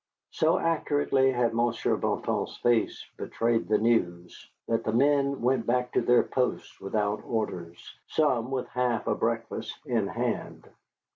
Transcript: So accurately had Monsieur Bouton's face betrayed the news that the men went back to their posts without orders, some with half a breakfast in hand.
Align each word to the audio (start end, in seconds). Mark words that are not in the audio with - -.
So 0.31 0.57
accurately 0.57 1.31
had 1.31 1.53
Monsieur 1.53 1.95
Bouton's 1.95 2.57
face 2.57 3.05
betrayed 3.17 3.67
the 3.67 3.77
news 3.77 4.49
that 4.67 4.83
the 4.83 4.91
men 4.91 5.41
went 5.43 5.67
back 5.67 5.91
to 5.91 6.01
their 6.01 6.23
posts 6.23 6.81
without 6.81 7.21
orders, 7.23 7.93
some 8.07 8.49
with 8.49 8.67
half 8.69 9.05
a 9.05 9.13
breakfast 9.13 9.77
in 9.85 10.07
hand. 10.07 10.67